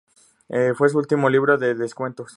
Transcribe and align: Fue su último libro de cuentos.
Fue 0.47 0.89
su 0.89 0.97
último 0.97 1.29
libro 1.29 1.59
de 1.59 1.75
cuentos. 1.93 2.29